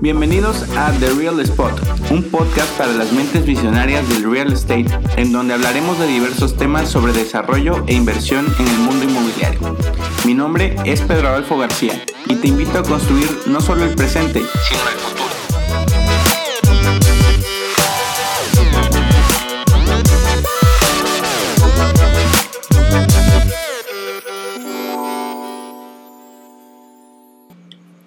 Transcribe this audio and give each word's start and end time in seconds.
Bienvenidos 0.00 0.62
a 0.76 0.92
The 0.92 1.10
Real 1.14 1.40
Spot, 1.40 1.72
un 2.12 2.22
podcast 2.22 2.70
para 2.78 2.92
las 2.92 3.12
mentes 3.12 3.44
visionarias 3.44 4.08
del 4.08 4.30
real 4.30 4.52
estate, 4.52 4.86
en 5.16 5.32
donde 5.32 5.54
hablaremos 5.54 5.98
de 5.98 6.06
diversos 6.06 6.56
temas 6.56 6.88
sobre 6.88 7.12
desarrollo 7.12 7.84
e 7.88 7.94
inversión 7.94 8.46
en 8.60 8.68
el 8.68 8.78
mundo 8.78 9.04
inmobiliario. 9.04 9.76
Mi 10.24 10.34
nombre 10.34 10.76
es 10.84 11.00
Pedro 11.00 11.30
Adolfo 11.30 11.58
García 11.58 12.04
y 12.26 12.36
te 12.36 12.46
invito 12.46 12.78
a 12.78 12.84
construir 12.84 13.28
no 13.46 13.60
solo 13.60 13.84
el 13.84 13.94
presente, 13.96 14.40
sino 14.40 14.88
el 14.88 14.98
futuro. 14.98 15.17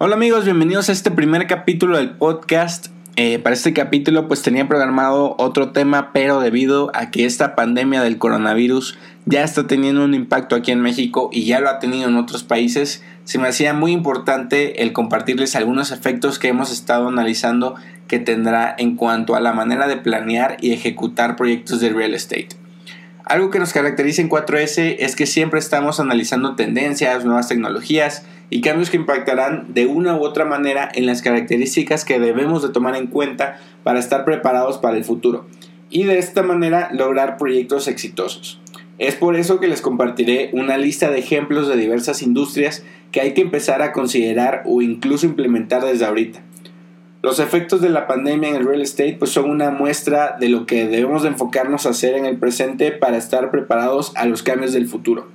Hola 0.04 0.16
amigos, 0.16 0.44
bienvenidos 0.44 0.88
a 0.88 0.92
este 0.92 1.12
primer 1.12 1.46
capítulo 1.46 1.96
del 1.96 2.10
podcast. 2.10 2.88
Eh, 3.14 3.38
para 3.38 3.54
este 3.54 3.72
capítulo 3.72 4.26
pues 4.26 4.42
tenía 4.42 4.66
programado 4.66 5.36
otro 5.38 5.70
tema, 5.70 6.10
pero 6.12 6.40
debido 6.40 6.90
a 6.92 7.12
que 7.12 7.24
esta 7.24 7.54
pandemia 7.54 8.02
del 8.02 8.18
coronavirus 8.18 8.98
ya 9.26 9.44
está 9.44 9.68
teniendo 9.68 10.04
un 10.04 10.14
impacto 10.14 10.56
aquí 10.56 10.72
en 10.72 10.80
México 10.80 11.30
y 11.32 11.44
ya 11.44 11.60
lo 11.60 11.70
ha 11.70 11.78
tenido 11.78 12.08
en 12.08 12.16
otros 12.16 12.42
países, 12.42 13.04
se 13.22 13.38
me 13.38 13.46
hacía 13.46 13.74
muy 13.74 13.92
importante 13.92 14.82
el 14.82 14.92
compartirles 14.92 15.54
algunos 15.54 15.92
efectos 15.92 16.40
que 16.40 16.48
hemos 16.48 16.72
estado 16.72 17.06
analizando 17.06 17.76
que 18.08 18.18
tendrá 18.18 18.74
en 18.76 18.96
cuanto 18.96 19.36
a 19.36 19.40
la 19.40 19.52
manera 19.52 19.86
de 19.86 19.98
planear 19.98 20.56
y 20.60 20.72
ejecutar 20.72 21.36
proyectos 21.36 21.78
de 21.78 21.90
real 21.90 22.14
estate. 22.14 22.48
Algo 23.24 23.50
que 23.50 23.60
nos 23.60 23.72
caracteriza 23.72 24.20
en 24.20 24.28
4S 24.28 24.96
es 24.98 25.14
que 25.14 25.26
siempre 25.26 25.60
estamos 25.60 26.00
analizando 26.00 26.56
tendencias, 26.56 27.24
nuevas 27.24 27.46
tecnologías 27.46 28.24
y 28.52 28.60
cambios 28.60 28.90
que 28.90 28.98
impactarán 28.98 29.72
de 29.72 29.86
una 29.86 30.14
u 30.14 30.26
otra 30.26 30.44
manera 30.44 30.90
en 30.94 31.06
las 31.06 31.22
características 31.22 32.04
que 32.04 32.20
debemos 32.20 32.62
de 32.62 32.68
tomar 32.68 32.94
en 32.96 33.06
cuenta 33.06 33.58
para 33.82 33.98
estar 33.98 34.26
preparados 34.26 34.76
para 34.76 34.98
el 34.98 35.04
futuro 35.04 35.46
y 35.88 36.02
de 36.04 36.18
esta 36.18 36.42
manera 36.42 36.90
lograr 36.92 37.38
proyectos 37.38 37.88
exitosos. 37.88 38.60
Es 38.98 39.14
por 39.14 39.36
eso 39.36 39.58
que 39.58 39.68
les 39.68 39.80
compartiré 39.80 40.50
una 40.52 40.76
lista 40.76 41.10
de 41.10 41.20
ejemplos 41.20 41.66
de 41.66 41.78
diversas 41.78 42.20
industrias 42.20 42.84
que 43.10 43.22
hay 43.22 43.32
que 43.32 43.40
empezar 43.40 43.80
a 43.80 43.92
considerar 43.92 44.64
o 44.66 44.82
incluso 44.82 45.24
implementar 45.24 45.82
desde 45.82 46.04
ahorita. 46.04 46.42
Los 47.22 47.38
efectos 47.38 47.80
de 47.80 47.88
la 47.88 48.06
pandemia 48.06 48.50
en 48.50 48.56
el 48.56 48.66
real 48.66 48.82
estate 48.82 49.16
pues 49.18 49.30
son 49.30 49.48
una 49.48 49.70
muestra 49.70 50.36
de 50.38 50.50
lo 50.50 50.66
que 50.66 50.86
debemos 50.86 51.22
de 51.22 51.30
enfocarnos 51.30 51.86
a 51.86 51.90
hacer 51.90 52.16
en 52.16 52.26
el 52.26 52.36
presente 52.36 52.92
para 52.92 53.16
estar 53.16 53.50
preparados 53.50 54.12
a 54.14 54.26
los 54.26 54.42
cambios 54.42 54.74
del 54.74 54.88
futuro. 54.88 55.28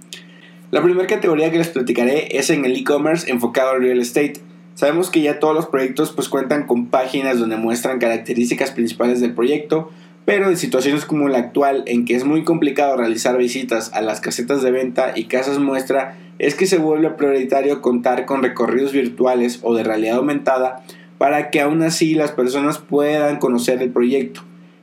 La 0.70 0.84
primera 0.84 1.08
categoría 1.08 1.50
que 1.50 1.60
les 1.60 1.70
platicaré 1.70 2.38
es 2.38 2.50
en 2.50 2.66
el 2.66 2.76
e-commerce 2.76 3.32
enfocado 3.32 3.70
al 3.70 3.82
real 3.82 4.02
estate. 4.02 4.42
Sabemos 4.76 5.10
que 5.10 5.22
ya 5.22 5.40
todos 5.40 5.56
los 5.56 5.68
proyectos 5.68 6.12
pues 6.12 6.28
cuentan 6.28 6.68
con 6.68 6.88
páginas 6.88 7.40
donde 7.40 7.56
muestran 7.56 8.00
características 8.00 8.72
principales 8.72 9.22
del 9.22 9.34
proyecto, 9.34 9.90
pero 10.26 10.50
en 10.50 10.58
situaciones 10.58 11.06
como 11.06 11.30
la 11.30 11.38
actual 11.38 11.84
en 11.88 12.04
que 12.04 12.16
es 12.16 12.26
muy 12.26 12.44
complicado 12.44 12.98
realizar 12.98 13.38
visitas 13.38 13.94
a 13.94 14.02
las 14.02 14.20
casetas 14.20 14.62
de 14.62 14.72
venta 14.72 15.14
y 15.16 15.26
casas 15.26 15.58
muestra, 15.58 16.18
es 16.38 16.54
que 16.54 16.66
se 16.66 16.80
vuelve 16.80 17.12
prioritario 17.12 17.82
contar 17.82 18.26
con 18.26 18.44
recorridos 18.44 18.92
virtuales 18.92 19.60
o 19.64 19.73
de 19.73 19.86
realidad 19.86 20.18
aumentada 20.18 20.84
para 21.18 21.50
que 21.50 21.62
aún 21.62 21.82
así 21.82 22.14
las 22.14 22.34
personas 22.34 22.78
puedan 22.78 23.38
conocer 23.38 23.82
el 23.82 23.92
proyecto. 23.92 24.42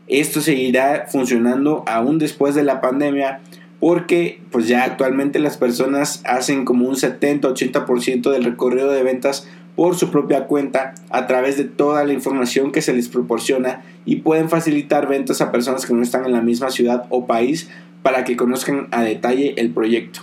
Esto 0.08 0.40
seguirá 0.40 1.08
funcionando 1.10 1.84
aún 1.86 2.18
después 2.18 2.54
de 2.54 2.62
la 2.62 2.80
pandemia 2.80 3.40
porque 3.84 4.40
pues 4.50 4.66
ya 4.66 4.82
actualmente 4.82 5.38
las 5.38 5.58
personas 5.58 6.22
hacen 6.24 6.64
como 6.64 6.88
un 6.88 6.94
70-80% 6.94 8.30
del 8.30 8.44
recorrido 8.44 8.90
de 8.90 9.02
ventas 9.02 9.46
por 9.76 9.94
su 9.94 10.10
propia 10.10 10.46
cuenta 10.46 10.94
a 11.10 11.26
través 11.26 11.58
de 11.58 11.64
toda 11.64 12.02
la 12.04 12.14
información 12.14 12.72
que 12.72 12.80
se 12.80 12.94
les 12.94 13.10
proporciona 13.10 13.84
y 14.06 14.16
pueden 14.16 14.48
facilitar 14.48 15.06
ventas 15.06 15.42
a 15.42 15.52
personas 15.52 15.84
que 15.84 15.92
no 15.92 16.02
están 16.02 16.24
en 16.24 16.32
la 16.32 16.40
misma 16.40 16.70
ciudad 16.70 17.04
o 17.10 17.26
país 17.26 17.68
para 18.02 18.24
que 18.24 18.36
conozcan 18.36 18.88
a 18.90 19.02
detalle 19.02 19.52
el 19.58 19.68
proyecto. 19.68 20.20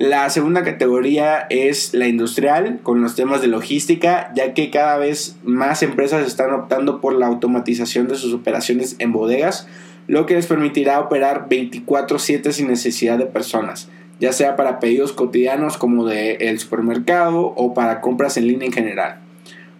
La 0.00 0.30
segunda 0.30 0.62
categoría 0.62 1.46
es 1.50 1.92
la 1.92 2.08
industrial, 2.08 2.80
con 2.82 3.02
los 3.02 3.16
temas 3.16 3.42
de 3.42 3.48
logística, 3.48 4.32
ya 4.34 4.54
que 4.54 4.70
cada 4.70 4.96
vez 4.96 5.36
más 5.44 5.82
empresas 5.82 6.26
están 6.26 6.54
optando 6.54 7.02
por 7.02 7.12
la 7.12 7.26
automatización 7.26 8.08
de 8.08 8.14
sus 8.14 8.32
operaciones 8.32 8.96
en 8.98 9.12
bodegas, 9.12 9.68
lo 10.06 10.24
que 10.24 10.36
les 10.36 10.46
permitirá 10.46 11.00
operar 11.00 11.50
24/7 11.50 12.50
sin 12.52 12.68
necesidad 12.68 13.18
de 13.18 13.26
personas, 13.26 13.90
ya 14.20 14.32
sea 14.32 14.56
para 14.56 14.80
pedidos 14.80 15.12
cotidianos 15.12 15.76
como 15.76 16.06
del 16.06 16.40
el 16.40 16.58
supermercado 16.58 17.52
o 17.54 17.74
para 17.74 18.00
compras 18.00 18.38
en 18.38 18.46
línea 18.46 18.68
en 18.68 18.72
general. 18.72 19.20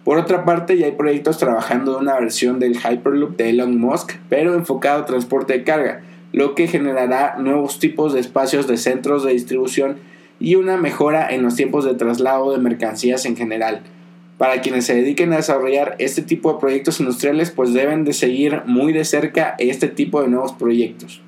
Por 0.03 0.19
otra 0.19 0.45
parte, 0.45 0.77
ya 0.77 0.85
hay 0.85 0.91
proyectos 0.91 1.39
trabajando 1.39 1.95
en 1.95 2.03
una 2.03 2.19
versión 2.19 2.59
del 2.59 2.77
Hyperloop 2.77 3.37
de 3.37 3.49
Elon 3.49 3.79
Musk, 3.79 4.17
pero 4.29 4.53
enfocado 4.53 5.01
a 5.01 5.05
transporte 5.07 5.53
de 5.53 5.63
carga, 5.63 6.03
lo 6.31 6.53
que 6.53 6.67
generará 6.67 7.37
nuevos 7.39 7.79
tipos 7.79 8.13
de 8.13 8.19
espacios 8.19 8.67
de 8.67 8.77
centros 8.77 9.23
de 9.23 9.33
distribución 9.33 10.10
y 10.41 10.55
una 10.55 10.77
mejora 10.77 11.29
en 11.29 11.43
los 11.43 11.55
tiempos 11.55 11.85
de 11.85 11.93
traslado 11.93 12.51
de 12.51 12.57
mercancías 12.57 13.25
en 13.25 13.37
general 13.37 13.83
para 14.37 14.61
quienes 14.61 14.85
se 14.85 14.95
dediquen 14.95 15.31
a 15.33 15.37
desarrollar 15.37 15.95
este 15.99 16.23
tipo 16.23 16.51
de 16.51 16.59
proyectos 16.59 16.99
industriales, 16.99 17.51
pues 17.51 17.73
deben 17.73 18.05
de 18.05 18.13
seguir 18.13 18.63
muy 18.65 18.91
de 18.91 19.05
cerca 19.05 19.53
este 19.59 19.87
tipo 19.87 20.19
de 20.19 20.29
nuevos 20.29 20.53
proyectos. 20.53 21.21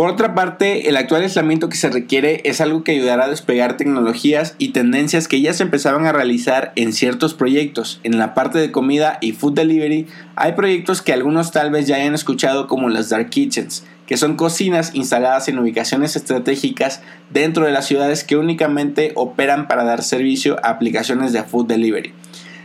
Por 0.00 0.08
otra 0.08 0.34
parte, 0.34 0.88
el 0.88 0.96
actual 0.96 1.24
aislamiento 1.24 1.68
que 1.68 1.76
se 1.76 1.90
requiere 1.90 2.40
es 2.46 2.62
algo 2.62 2.84
que 2.84 2.92
ayudará 2.92 3.26
a 3.26 3.28
despegar 3.28 3.76
tecnologías 3.76 4.54
y 4.56 4.70
tendencias 4.70 5.28
que 5.28 5.42
ya 5.42 5.52
se 5.52 5.62
empezaban 5.62 6.06
a 6.06 6.12
realizar 6.12 6.72
en 6.74 6.94
ciertos 6.94 7.34
proyectos. 7.34 8.00
En 8.02 8.16
la 8.16 8.32
parte 8.32 8.58
de 8.58 8.72
comida 8.72 9.18
y 9.20 9.32
food 9.32 9.52
delivery 9.52 10.06
hay 10.36 10.52
proyectos 10.52 11.02
que 11.02 11.12
algunos 11.12 11.52
tal 11.52 11.70
vez 11.70 11.86
ya 11.86 11.96
hayan 11.96 12.14
escuchado 12.14 12.66
como 12.66 12.88
las 12.88 13.10
dark 13.10 13.28
kitchens, 13.28 13.84
que 14.06 14.16
son 14.16 14.36
cocinas 14.36 14.94
instaladas 14.94 15.48
en 15.48 15.58
ubicaciones 15.58 16.16
estratégicas 16.16 17.02
dentro 17.28 17.66
de 17.66 17.72
las 17.72 17.86
ciudades 17.86 18.24
que 18.24 18.38
únicamente 18.38 19.12
operan 19.16 19.68
para 19.68 19.84
dar 19.84 20.02
servicio 20.02 20.56
a 20.62 20.70
aplicaciones 20.70 21.34
de 21.34 21.42
food 21.42 21.66
delivery. 21.66 22.14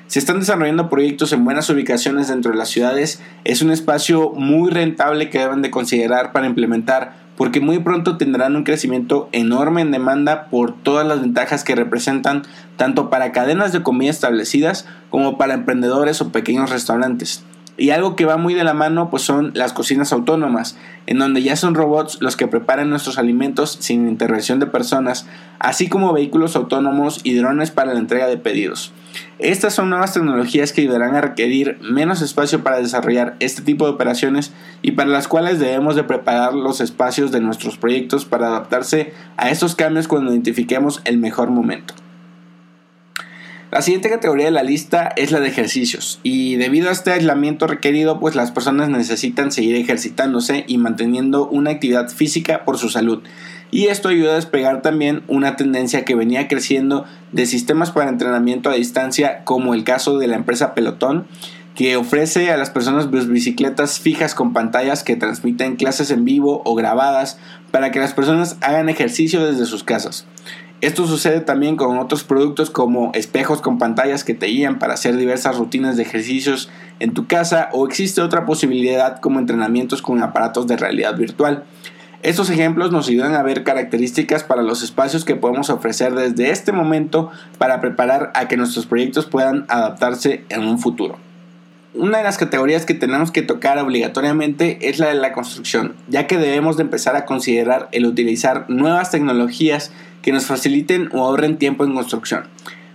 Se 0.08 0.20
están 0.20 0.40
desarrollando 0.40 0.90
proyectos 0.90 1.34
en 1.34 1.44
buenas 1.44 1.70
ubicaciones 1.70 2.28
dentro 2.28 2.52
de 2.52 2.58
las 2.58 2.70
ciudades. 2.70 3.22
Es 3.44 3.64
un 3.64 3.72
espacio 3.72 4.30
muy 4.32 4.70
rentable 4.70 5.32
que 5.32 5.40
deben 5.40 5.64
de 5.64 5.72
considerar 5.72 6.32
para 6.32 6.46
implementar 6.46 7.25
porque 7.38 7.60
muy 7.60 7.80
pronto 7.80 8.18
tendrán 8.18 8.56
un 8.56 8.64
crecimiento 8.64 9.30
enorme 9.32 9.82
en 9.82 9.92
demanda 9.92 10.48
por 10.50 10.74
todas 10.74 11.06
las 11.06 11.22
ventajas 11.22 11.64
que 11.64 11.76
representan 11.76 12.44
tanto 12.78 13.10
para 13.10 13.32
cadenas 13.32 13.72
de 13.72 13.84
comida 13.84 14.10
establecidas 14.10 14.86
como 15.10 15.38
para 15.38 15.56
emprendedores 15.56 16.22
o 16.22 16.32
pequeños 16.32 16.70
restaurantes. 16.70 17.44
Y 17.78 17.90
algo 17.90 18.16
que 18.16 18.26
va 18.26 18.38
muy 18.38 18.54
de 18.54 18.64
la 18.64 18.74
mano 18.74 19.10
pues 19.10 19.24
son 19.24 19.52
las 19.54 19.74
cocinas 19.74 20.14
autónomas, 20.14 20.78
en 21.08 21.20
donde 21.20 21.44
ya 21.44 21.56
son 21.56 21.76
robots 21.76 22.18
los 22.22 22.38
que 22.38 22.48
preparan 22.48 22.90
nuestros 22.90 23.18
alimentos 23.18 23.78
sin 23.82 24.08
intervención 24.08 24.60
de 24.60 24.68
personas, 24.68 25.28
así 25.60 25.90
como 25.90 26.14
vehículos 26.14 26.56
autónomos 26.56 27.20
y 27.24 27.34
drones 27.34 27.72
para 27.72 27.94
la 27.94 28.00
entrega 28.00 28.28
de 28.28 28.38
pedidos. 28.38 28.94
Estas 29.40 29.74
son 29.74 29.90
nuevas 29.90 30.14
tecnologías 30.14 30.72
que 30.72 30.82
ayudarán 30.82 31.16
a 31.16 31.22
requerir 31.22 31.78
menos 31.82 32.22
espacio 32.22 32.64
para 32.64 32.80
desarrollar 32.80 33.36
este 33.40 33.62
tipo 33.62 33.86
de 33.86 33.92
operaciones 33.92 34.54
y 34.82 34.92
para 34.92 35.10
las 35.10 35.28
cuales 35.28 35.60
debemos 35.60 35.96
de 35.96 36.04
preparar 36.04 36.54
los 36.54 36.80
espacios 36.80 37.32
de 37.32 37.42
nuestros 37.42 37.78
proyectos 37.78 38.26
para 38.26 38.48
adaptarse 38.48 39.14
a 39.36 39.50
estos 39.50 39.76
cambios 39.76 40.08
cuando 40.08 40.32
identifiquemos 40.32 41.02
el 41.04 41.18
mejor 41.18 41.50
momento. 41.50 41.94
La 43.76 43.82
siguiente 43.82 44.10
categoría 44.10 44.46
de 44.46 44.52
la 44.52 44.64
lista 44.64 45.12
es 45.18 45.34
la 45.34 45.42
de 45.42 45.50
ejercicios 45.50 46.22
y 46.24 46.56
debido 46.56 46.88
a 46.88 46.94
este 46.94 47.12
aislamiento 47.12 47.68
requerido 47.68 48.22
pues 48.22 48.34
las 48.34 48.52
personas 48.52 48.88
necesitan 48.88 49.52
seguir 49.52 49.76
ejercitándose 49.76 50.64
y 50.66 50.78
manteniendo 50.78 51.50
una 51.50 51.72
actividad 51.72 52.08
física 52.08 52.64
por 52.64 52.78
su 52.78 52.88
salud 52.88 53.22
y 53.72 53.88
esto 53.88 54.08
ayuda 54.08 54.32
a 54.32 54.36
despegar 54.36 54.82
también 54.82 55.24
una 55.28 55.58
tendencia 55.58 56.06
que 56.06 56.16
venía 56.16 56.48
creciendo 56.48 57.04
de 57.34 57.46
sistemas 57.46 57.92
para 57.92 58.10
entrenamiento 58.10 58.70
a 58.70 58.76
distancia 58.76 59.44
como 59.44 59.74
el 59.74 59.84
caso 59.84 60.20
de 60.20 60.28
la 60.28 60.38
empresa 60.38 60.74
Pelotón 60.74 61.28
que 61.76 61.98
ofrece 61.98 62.52
a 62.52 62.58
las 62.58 62.70
personas 62.70 63.12
bicicletas 63.12 64.00
fijas 64.00 64.34
con 64.34 64.54
pantallas 64.54 65.04
que 65.04 65.18
transmiten 65.18 65.76
clases 65.76 66.12
en 66.12 66.24
vivo 66.24 66.62
o 66.64 66.76
grabadas 66.76 67.38
para 67.72 67.92
que 67.92 68.00
las 68.00 68.14
personas 68.14 68.56
hagan 68.62 68.88
ejercicio 68.88 69.46
desde 69.46 69.66
sus 69.66 69.84
casas. 69.84 70.26
Esto 70.86 71.08
sucede 71.08 71.42
también 71.42 71.78
con 71.78 71.98
otros 71.98 72.24
productos 72.24 72.70
como 72.70 73.10
espejos 73.16 73.60
con 73.60 73.80
pantallas 73.80 74.24
que 74.24 74.36
te 74.36 74.46
guían 74.46 74.78
para 74.78 74.94
hacer 74.94 75.18
diversas 75.18 75.58
rutinas 75.58 75.98
de 75.98 76.04
ejercicios 76.04 76.70
en 77.00 77.16
tu 77.16 77.26
casa 77.26 77.70
o 77.72 77.88
existe 77.88 78.22
otra 78.22 78.46
posibilidad 78.46 79.20
como 79.20 79.40
entrenamientos 79.40 80.04
con 80.04 80.22
aparatos 80.22 80.68
de 80.68 80.78
realidad 80.78 81.18
virtual. 81.18 81.64
Estos 82.22 82.52
ejemplos 82.52 82.92
nos 82.92 83.08
ayudan 83.08 83.34
a 83.34 83.42
ver 83.42 83.64
características 83.64 84.44
para 84.44 84.62
los 84.62 84.84
espacios 84.84 85.26
que 85.26 85.36
podemos 85.36 85.72
ofrecer 85.72 86.14
desde 86.14 86.52
este 86.52 86.72
momento 86.72 87.32
para 87.58 87.82
preparar 87.82 88.32
a 88.36 88.48
que 88.48 88.56
nuestros 88.56 88.86
proyectos 88.86 89.26
puedan 89.26 89.66
adaptarse 89.70 90.46
en 90.50 90.68
un 90.68 90.78
futuro. 90.78 91.18
Una 91.96 92.18
de 92.18 92.26
las 92.26 92.38
categorías 92.38 92.86
que 92.86 92.94
tenemos 92.94 93.32
que 93.32 93.42
tocar 93.42 93.80
obligatoriamente 93.80 94.90
es 94.90 95.00
la 95.00 95.08
de 95.08 95.16
la 95.16 95.32
construcción, 95.32 95.96
ya 96.10 96.28
que 96.28 96.38
debemos 96.38 96.76
de 96.76 96.84
empezar 96.84 97.16
a 97.16 97.26
considerar 97.26 97.88
el 97.94 98.06
utilizar 98.06 98.66
nuevas 98.70 99.12
tecnologías 99.12 99.92
que 100.26 100.32
nos 100.32 100.48
faciliten 100.48 101.10
o 101.14 101.24
ahorren 101.24 101.58
tiempo 101.58 101.84
en 101.84 101.94
construcción. 101.94 102.46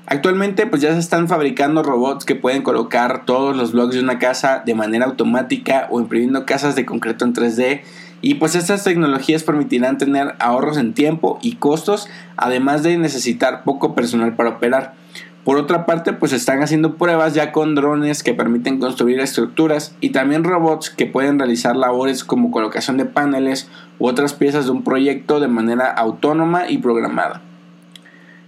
Actualmente 0.04 0.66
pues 0.66 0.82
ya 0.82 0.92
se 0.92 0.98
están 0.98 1.28
fabricando 1.28 1.84
robots 1.84 2.24
que 2.24 2.34
pueden 2.34 2.62
colocar 2.62 3.24
todos 3.24 3.56
los 3.56 3.70
bloques 3.70 3.94
de 3.94 4.02
una 4.02 4.18
casa 4.18 4.64
de 4.66 4.74
manera 4.74 5.06
automática 5.06 5.86
o 5.92 6.00
imprimiendo 6.00 6.44
casas 6.44 6.74
de 6.74 6.84
concreto 6.84 7.24
en 7.24 7.32
3D 7.32 7.82
y 8.20 8.34
pues 8.34 8.56
estas 8.56 8.82
tecnologías 8.82 9.44
permitirán 9.44 9.96
tener 9.96 10.34
ahorros 10.40 10.76
en 10.76 10.92
tiempo 10.92 11.38
y 11.40 11.54
costos 11.54 12.08
además 12.36 12.82
de 12.82 12.98
necesitar 12.98 13.62
poco 13.62 13.94
personal 13.94 14.34
para 14.34 14.50
operar. 14.50 14.94
Por 15.44 15.56
otra 15.56 15.86
parte, 15.86 16.12
pues 16.12 16.34
están 16.34 16.62
haciendo 16.62 16.96
pruebas 16.96 17.32
ya 17.32 17.50
con 17.50 17.74
drones 17.74 18.22
que 18.22 18.34
permiten 18.34 18.78
construir 18.78 19.20
estructuras 19.20 19.94
y 20.00 20.10
también 20.10 20.44
robots 20.44 20.90
que 20.90 21.06
pueden 21.06 21.38
realizar 21.38 21.76
labores 21.76 22.24
como 22.24 22.50
colocación 22.50 22.98
de 22.98 23.06
paneles 23.06 23.68
u 23.98 24.06
otras 24.06 24.34
piezas 24.34 24.66
de 24.66 24.72
un 24.72 24.84
proyecto 24.84 25.40
de 25.40 25.48
manera 25.48 25.90
autónoma 25.90 26.68
y 26.68 26.78
programada. 26.78 27.40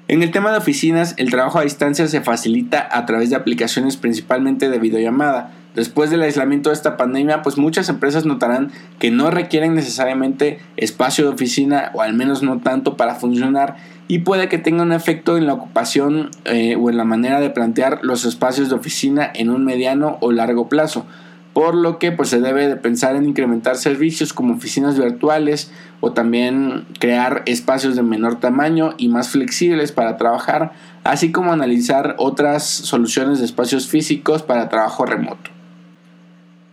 En 0.09 0.23
el 0.23 0.31
tema 0.31 0.51
de 0.51 0.59
oficinas, 0.59 1.15
el 1.17 1.31
trabajo 1.31 1.59
a 1.59 1.63
distancia 1.63 2.07
se 2.07 2.21
facilita 2.21 2.87
a 2.91 3.07
través 3.07 3.31
de 3.31 3.37
aplicaciones 3.37 3.97
principalmente 3.97 4.69
de 4.69 4.79
videollamada. 4.79 5.53
Después 5.75 6.11
del 6.11 6.21
aislamiento 6.21 6.69
de 6.69 6.75
esta 6.75 6.99
pandemia, 6.99 7.41
pues 7.41 7.57
muchas 7.57 7.89
empresas 7.89 8.27
notarán 8.27 8.71
que 8.99 9.11
no 9.11 9.31
requieren 9.31 9.75
necesariamente 9.75 10.61
espacio 10.77 11.25
de 11.25 11.33
oficina 11.33 11.91
o 11.95 12.03
al 12.03 12.13
menos 12.13 12.43
no 12.43 12.59
tanto 12.59 12.99
para 12.99 13.15
funcionar 13.15 13.77
y 14.09 14.21
puede 14.21 14.49
que 14.49 14.59
tenga 14.59 14.83
un 14.83 14.93
efecto 14.93 15.37
en 15.37 15.47
la 15.47 15.55
ocupación 15.55 16.31
eh, 16.45 16.77
o 16.77 16.91
en 16.91 16.97
la 16.97 17.05
manera 17.05 17.41
de 17.41 17.51
plantear 17.51 18.01
los 18.03 18.25
espacios 18.25 18.69
de 18.69 18.75
oficina 18.75 19.31
en 19.35 19.51
un 19.51 19.65
mediano 19.65 20.19
o 20.21 20.33
largo 20.33 20.69
plazo 20.69 21.07
por 21.53 21.75
lo 21.75 21.99
que 21.99 22.13
pues 22.13 22.31
se 22.31 22.41
debe 22.41 22.67
de 22.67 22.77
pensar 22.77 23.17
en 23.17 23.27
incrementar 23.27 23.77
servicios 23.77 24.33
como 24.33 24.55
oficinas 24.55 24.99
virtuales 24.99 25.71
o 26.01 26.13
también 26.13 26.87
crear 26.99 27.43
espacios 27.47 27.95
de 27.95 28.03
menor 28.03 28.41
tamaño 28.41 28.95
y 28.97 29.09
más 29.09 29.31
flexibles 29.31 29.93
para 29.93 30.17
trabajar, 30.17 30.73
así 31.05 31.31
como 31.31 31.53
analizar 31.53 32.15
otras 32.19 32.67
soluciones 32.67 33.39
de 33.39 33.45
espacios 33.45 33.87
físicos 33.87 34.43
para 34.43 34.69
trabajo 34.69 35.05
remoto. 35.05 35.51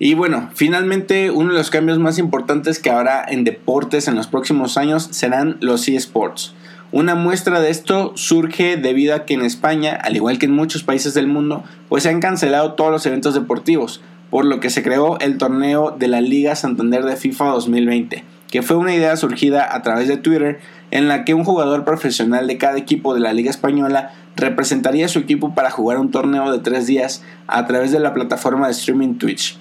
Y 0.01 0.13
bueno, 0.13 0.49
finalmente 0.53 1.29
uno 1.29 1.51
de 1.51 1.57
los 1.57 1.69
cambios 1.69 1.99
más 1.99 2.17
importantes 2.17 2.79
que 2.79 2.89
habrá 2.89 3.25
en 3.27 3.43
deportes 3.43 4.07
en 4.07 4.15
los 4.15 4.27
próximos 4.27 4.77
años 4.77 5.09
serán 5.11 5.57
los 5.59 5.89
eSports. 5.89 6.53
Una 6.91 7.13
muestra 7.13 7.59
de 7.59 7.69
esto 7.69 8.13
surge 8.15 8.75
debido 8.75 9.13
a 9.13 9.25
que 9.25 9.35
en 9.35 9.41
España, 9.41 9.93
al 9.93 10.15
igual 10.15 10.39
que 10.39 10.47
en 10.47 10.53
muchos 10.53 10.81
países 10.81 11.13
del 11.13 11.27
mundo, 11.27 11.63
pues 11.87 12.01
se 12.01 12.09
han 12.09 12.19
cancelado 12.19 12.73
todos 12.73 12.89
los 12.89 13.05
eventos 13.05 13.35
deportivos, 13.35 14.01
por 14.31 14.43
lo 14.43 14.59
que 14.59 14.71
se 14.71 14.81
creó 14.81 15.19
el 15.19 15.37
torneo 15.37 15.95
de 15.97 16.07
la 16.07 16.19
Liga 16.19 16.55
Santander 16.55 17.05
de 17.05 17.15
FIFA 17.15 17.49
2020, 17.49 18.23
que 18.49 18.63
fue 18.63 18.77
una 18.77 18.95
idea 18.95 19.15
surgida 19.17 19.75
a 19.75 19.83
través 19.83 20.07
de 20.07 20.17
Twitter 20.17 20.61
en 20.89 21.07
la 21.07 21.25
que 21.25 21.35
un 21.35 21.43
jugador 21.43 21.85
profesional 21.85 22.47
de 22.47 22.57
cada 22.57 22.79
equipo 22.79 23.13
de 23.13 23.19
la 23.19 23.33
Liga 23.33 23.51
Española 23.51 24.11
representaría 24.35 25.05
a 25.05 25.09
su 25.09 25.19
equipo 25.19 25.53
para 25.53 25.69
jugar 25.69 25.99
un 25.99 26.09
torneo 26.09 26.51
de 26.51 26.57
tres 26.57 26.87
días 26.87 27.23
a 27.45 27.67
través 27.67 27.91
de 27.91 27.99
la 27.99 28.15
plataforma 28.15 28.65
de 28.65 28.71
streaming 28.71 29.19
Twitch. 29.19 29.59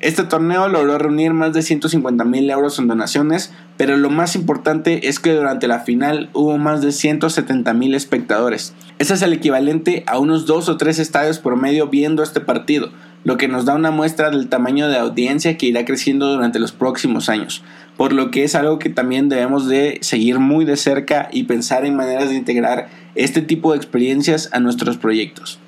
Este 0.00 0.22
torneo 0.22 0.68
logró 0.68 0.96
reunir 0.96 1.32
más 1.32 1.52
de 1.52 1.62
150 1.62 2.24
mil 2.24 2.48
euros 2.50 2.78
en 2.78 2.86
donaciones, 2.86 3.52
pero 3.76 3.96
lo 3.96 4.10
más 4.10 4.36
importante 4.36 5.08
es 5.08 5.18
que 5.18 5.32
durante 5.32 5.66
la 5.66 5.80
final 5.80 6.30
hubo 6.34 6.56
más 6.56 6.82
de 6.82 6.92
170 6.92 7.74
mil 7.74 7.96
espectadores. 7.96 8.74
Ese 9.00 9.14
es 9.14 9.22
el 9.22 9.32
equivalente 9.32 10.04
a 10.06 10.20
unos 10.20 10.46
dos 10.46 10.68
o 10.68 10.76
tres 10.76 11.00
estadios 11.00 11.40
por 11.40 11.56
medio 11.56 11.88
viendo 11.88 12.22
este 12.22 12.40
partido, 12.40 12.90
lo 13.24 13.36
que 13.38 13.48
nos 13.48 13.64
da 13.64 13.74
una 13.74 13.90
muestra 13.90 14.30
del 14.30 14.48
tamaño 14.48 14.88
de 14.88 14.98
audiencia 14.98 15.56
que 15.58 15.66
irá 15.66 15.84
creciendo 15.84 16.32
durante 16.32 16.60
los 16.60 16.70
próximos 16.70 17.28
años, 17.28 17.64
por 17.96 18.12
lo 18.12 18.30
que 18.30 18.44
es 18.44 18.54
algo 18.54 18.78
que 18.78 18.90
también 18.90 19.28
debemos 19.28 19.66
de 19.66 19.98
seguir 20.02 20.38
muy 20.38 20.64
de 20.64 20.76
cerca 20.76 21.28
y 21.32 21.44
pensar 21.44 21.84
en 21.84 21.96
maneras 21.96 22.28
de 22.28 22.36
integrar 22.36 22.88
este 23.16 23.42
tipo 23.42 23.72
de 23.72 23.78
experiencias 23.78 24.48
a 24.52 24.60
nuestros 24.60 24.96
proyectos. 24.96 25.58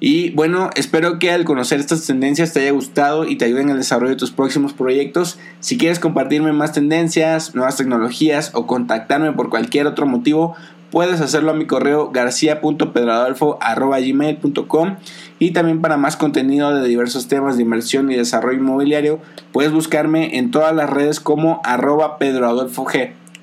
Y 0.00 0.30
bueno, 0.30 0.70
espero 0.76 1.18
que 1.18 1.32
al 1.32 1.44
conocer 1.44 1.80
estas 1.80 2.06
tendencias 2.06 2.52
te 2.52 2.60
haya 2.60 2.70
gustado 2.70 3.26
y 3.26 3.34
te 3.36 3.46
ayuden 3.46 3.64
en 3.64 3.70
el 3.70 3.78
desarrollo 3.78 4.10
de 4.10 4.16
tus 4.16 4.30
próximos 4.30 4.72
proyectos. 4.72 5.40
Si 5.60 5.76
quieres 5.76 5.98
compartirme 5.98 6.52
más 6.52 6.70
tendencias, 6.72 7.56
nuevas 7.56 7.76
tecnologías 7.76 8.52
o 8.54 8.66
contactarme 8.66 9.32
por 9.32 9.50
cualquier 9.50 9.88
otro 9.88 10.06
motivo, 10.06 10.54
puedes 10.92 11.20
hacerlo 11.20 11.50
a 11.50 11.54
mi 11.54 11.66
correo 11.66 12.12
garcía.pedroadolfo.gmail.com 12.12 14.96
y 15.40 15.50
también 15.50 15.80
para 15.80 15.96
más 15.96 16.16
contenido 16.16 16.72
de 16.74 16.86
diversos 16.86 17.26
temas 17.26 17.56
de 17.56 17.64
inversión 17.64 18.08
y 18.12 18.16
desarrollo 18.16 18.58
inmobiliario, 18.58 19.18
puedes 19.52 19.72
buscarme 19.72 20.38
en 20.38 20.52
todas 20.52 20.76
las 20.76 20.88
redes 20.88 21.18
como 21.18 21.60
arroba 21.64 22.18
pedroadolfog. 22.18 22.92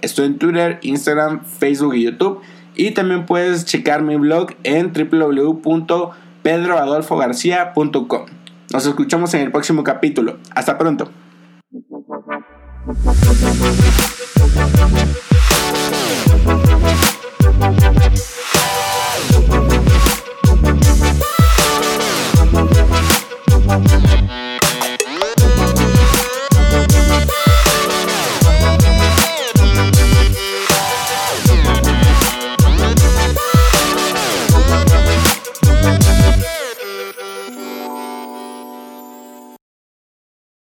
Estoy 0.01 0.28
en 0.28 0.38
Twitter, 0.38 0.80
Instagram, 0.84 1.44
Facebook 1.44 1.96
y 1.96 2.04
YouTube. 2.04 2.40
Y 2.78 2.92
también 2.92 3.25
puedes 3.25 3.63
checar 3.66 4.01
mi 4.01 4.18
blog 4.18 4.50
en 4.63 4.92
www.pedroadolfogarcia.com. 6.45 8.25
Nos 8.71 8.86
escuchamos 8.86 9.33
en 9.33 9.42
el 9.42 9.51
próximo 9.51 9.83
capítulo. 9.83 10.38
Hasta 10.53 10.77
pronto. 10.77 11.09